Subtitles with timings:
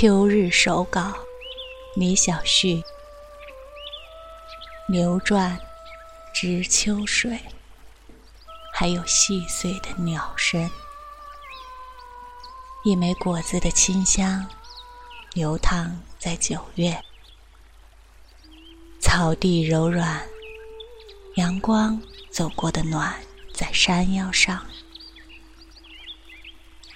[0.00, 1.12] 秋日手稿，
[1.96, 2.80] 李小旭。
[4.86, 5.58] 流转，
[6.32, 7.36] 知秋水，
[8.72, 10.70] 还有细碎的鸟声。
[12.84, 14.48] 一枚果子的清香，
[15.32, 16.96] 流淌在九月。
[19.00, 20.24] 草地柔软，
[21.34, 23.12] 阳光走过的暖，
[23.52, 24.64] 在山腰上。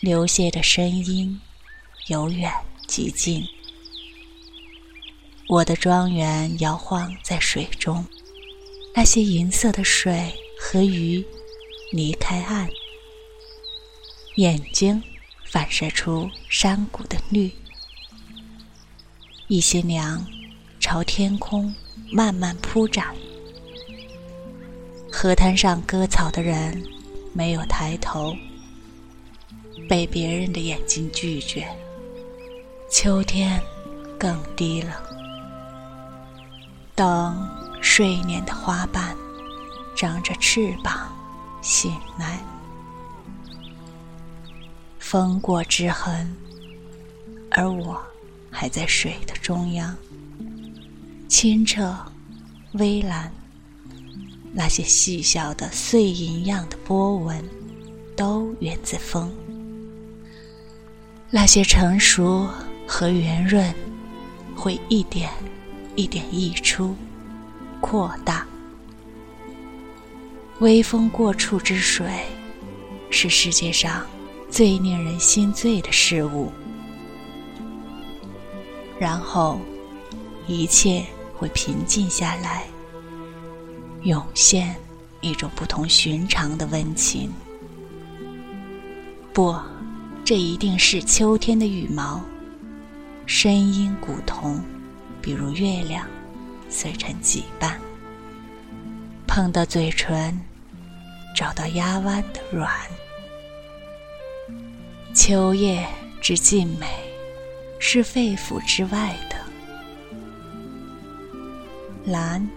[0.00, 1.40] 流泻的声音，
[2.08, 2.52] 由远
[2.98, 3.46] 及近。
[5.46, 8.04] 我的庄园摇晃在水中，
[8.92, 11.24] 那些银色的水和鱼
[11.92, 12.68] 离开岸，
[14.34, 15.00] 眼睛
[15.44, 17.52] 反射出山谷的绿。
[19.46, 20.26] 一些娘
[20.80, 21.72] 朝天空
[22.10, 23.14] 慢慢铺展，
[25.08, 26.84] 河滩上割草的人
[27.32, 28.36] 没有抬头。
[29.88, 31.66] 被别人的眼睛拒绝，
[32.90, 33.62] 秋天
[34.18, 35.02] 更低了。
[36.94, 37.48] 等
[37.80, 39.14] 睡莲的花瓣
[39.94, 41.12] 长着翅膀
[41.60, 42.40] 醒来，
[44.98, 46.34] 风过之痕，
[47.50, 48.00] 而我
[48.50, 49.94] 还在水的中央。
[51.28, 51.94] 清澈、
[52.72, 53.30] 微蓝，
[54.52, 57.44] 那些细小的碎银样的波纹，
[58.16, 59.30] 都源自风。
[61.30, 62.48] 那些成熟
[62.90, 63.72] 和圆润，
[64.56, 65.30] 会一点
[65.94, 66.96] 一点溢出、
[67.82, 68.46] 扩大。
[70.60, 72.08] 微风过处之水，
[73.10, 74.06] 是世界上
[74.50, 76.50] 最令人心醉的事物。
[78.98, 79.60] 然后，
[80.46, 81.04] 一切
[81.36, 82.64] 会平静下来，
[84.02, 84.74] 涌现
[85.20, 87.30] 一种不同寻常的温情。
[89.34, 89.54] 不。
[90.24, 92.20] 这一定是秋天的羽毛，
[93.28, 94.58] 声音古铜，
[95.20, 96.06] 比如月亮
[96.70, 97.78] 碎成几瓣，
[99.26, 100.40] 碰到嘴唇，
[101.36, 102.70] 找到压弯的软。
[105.14, 105.86] 秋叶
[106.22, 106.86] 之静美，
[107.78, 109.36] 是肺腑之外的。
[112.06, 112.48] 蓝，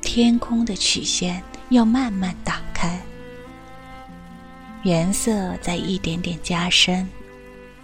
[0.00, 2.98] 天空的曲线要慢慢打开。
[4.84, 7.06] 颜色在一点点加深，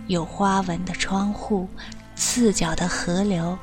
[0.06, 1.68] 有花纹的窗户，
[2.14, 3.58] 四角的河流，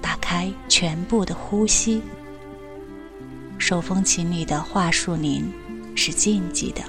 [0.00, 2.00] 打开全部的呼吸。
[3.58, 5.52] 手风琴里的桦树林
[5.94, 6.82] 是禁忌的。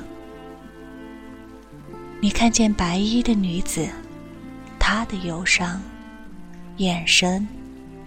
[2.20, 3.88] 你看见白衣的女子，
[4.80, 5.82] 她的忧伤，
[6.78, 7.48] 眼神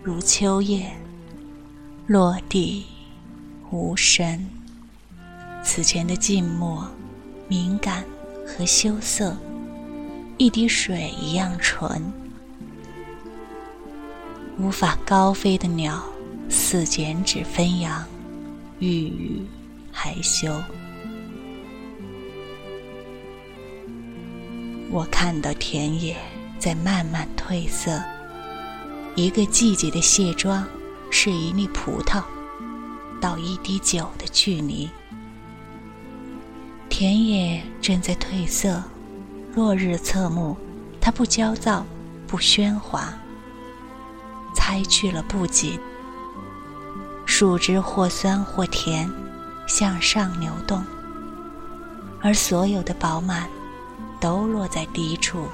[0.02, 0.90] 如秋叶，
[2.06, 2.86] 落地
[3.70, 4.46] 无声。
[5.62, 6.86] 此前的静默。
[7.48, 8.04] 敏感
[8.44, 9.36] 和羞涩，
[10.38, 12.12] 一滴水一样纯。
[14.58, 16.02] 无法高飞的鸟，
[16.50, 18.04] 似剪纸飞扬，
[18.78, 19.42] 郁郁
[19.90, 20.62] 害羞。
[24.90, 26.16] 我看到田野
[26.58, 27.98] 在慢慢褪色，
[29.14, 30.66] 一个季节的卸妆，
[31.10, 32.22] 是一粒葡萄
[33.20, 34.88] 到一滴酒的距离。
[36.90, 38.82] 田野正在褪色，
[39.56, 40.54] 落日侧目，
[41.00, 41.82] 它不焦躁，
[42.26, 43.14] 不喧哗，
[44.54, 45.80] 猜去了不紧。
[47.24, 49.10] 树枝或酸或甜，
[49.66, 50.84] 向上流动，
[52.20, 53.48] 而所有的饱满，
[54.20, 55.46] 都落在低处，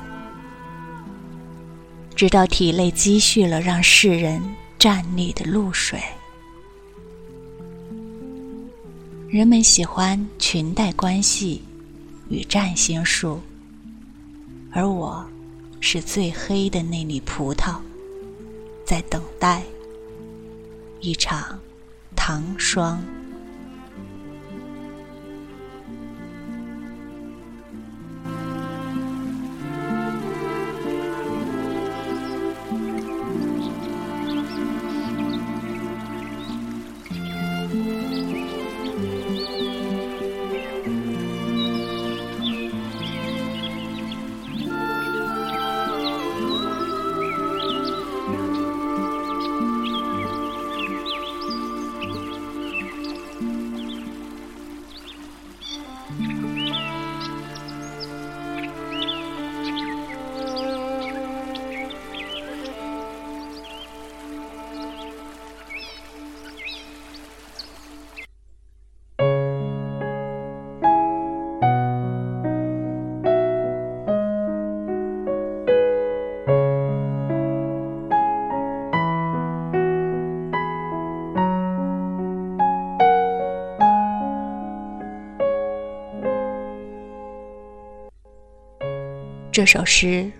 [2.16, 4.42] 直到体内积蓄了让世人
[4.80, 6.02] 站立的露水。
[9.28, 11.62] 人们喜欢裙带关系
[12.28, 13.40] 与占星术，
[14.74, 15.22] 而我
[15.80, 17.76] 是最黑的那粒葡萄，
[18.86, 19.62] 在等待
[21.00, 21.60] 一场
[22.16, 23.02] 糖霜。
[89.52, 90.32] 这首诗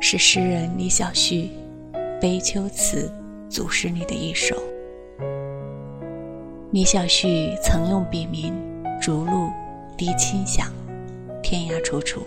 [0.00, 1.50] 是诗人李小旭
[2.20, 3.12] 《悲秋词》
[3.50, 4.54] 组诗里的一首。
[6.70, 8.54] 李小旭曾用笔名
[9.02, 9.50] “逐鹿
[9.98, 10.72] 低清响，
[11.42, 12.24] 天涯楚楚”，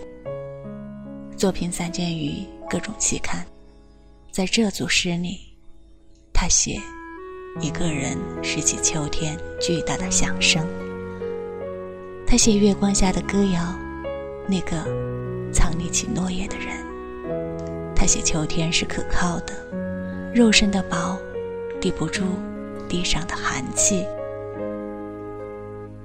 [1.38, 3.42] 作品散见于各种期刊。
[4.30, 5.40] 在这组诗里，
[6.34, 6.78] 他写
[7.62, 10.68] 一个人拾起秋天巨大的响声。
[12.26, 13.74] 他写月光下的歌谣，
[14.46, 14.84] 那个
[15.56, 16.76] 藏匿起诺言的人。
[17.94, 19.54] 他写秋天是可靠的，
[20.34, 21.18] 肉身的薄，
[21.80, 22.24] 抵不住
[22.86, 24.04] 地上的寒气。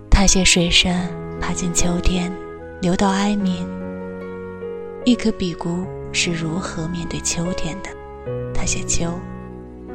[0.09, 0.89] 他写水声
[1.41, 2.31] 爬进秋天，
[2.79, 3.67] 流到哀鸣。
[5.03, 7.89] 一颗笔骨是如何面对秋天的？
[8.53, 9.19] 他写秋，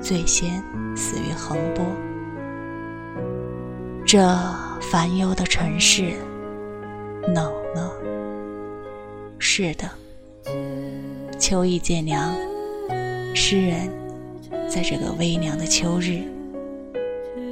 [0.02, 0.62] 最先
[0.94, 1.82] 死于横波。
[4.04, 4.22] 这。
[4.78, 6.12] 烦忧的城市，
[7.34, 7.95] 冷了。
[9.58, 9.90] 是的，
[11.38, 12.36] 秋意渐凉，
[13.34, 13.88] 诗人
[14.68, 16.20] 在这个微凉的秋日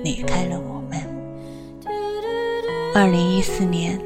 [0.03, 1.03] 离开了我们。
[2.95, 3.99] 二零一四年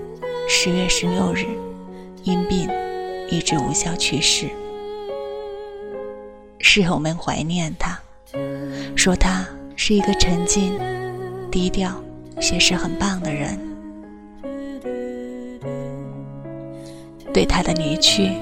[0.48, 1.44] 十月十六日，
[2.22, 2.70] 因病
[3.28, 4.48] 医治无效去世。
[6.60, 7.98] 室友们怀念他，
[8.94, 10.78] 说他是一个沉静、
[11.50, 12.00] 低调。
[12.40, 13.58] 写诗很棒的人，
[17.38, 18.32] 对他的离去，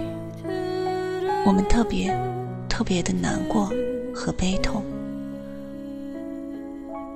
[1.45, 2.19] 我们特别
[2.67, 3.71] 特别的难过
[4.15, 4.83] 和悲痛。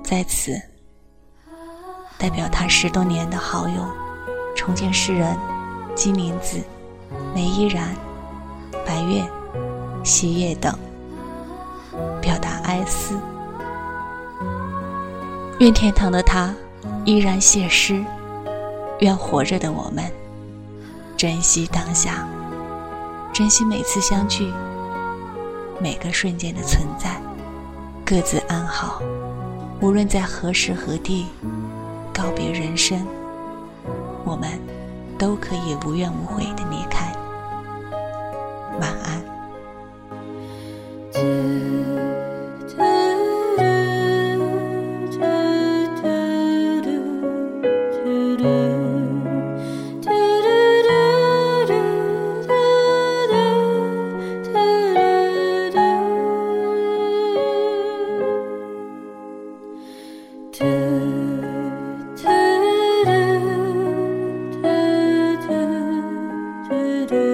[0.03, 0.51] 在此，
[2.19, 3.83] 代表他十多年的好友、
[4.55, 5.35] 重庆诗人
[5.95, 6.59] 金林子、
[7.33, 7.95] 梅依然、
[8.85, 9.23] 白月、
[10.03, 10.77] 西叶等，
[12.21, 13.17] 表达哀思。
[15.57, 16.53] 愿天堂的他。
[17.05, 18.05] 依然写诗，
[18.99, 20.05] 愿活着的我们
[21.21, 22.27] 珍惜当下。
[23.31, 24.51] 珍惜每次相聚
[25.79, 27.21] 每个瞬间的存在。
[28.03, 28.99] 各自安好
[29.81, 31.27] 无论在何时何地
[32.11, 33.05] 告别人生
[34.25, 34.59] 我们
[35.19, 37.13] 都可以无怨无悔的离开。
[38.79, 39.10] 晚安。
[66.81, 67.30] it is.